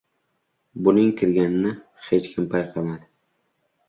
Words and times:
Buning 0.83 1.11
kirganini 1.19 1.73
hech 2.05 2.25
kim 2.31 2.47
payqamadi. 2.55 3.05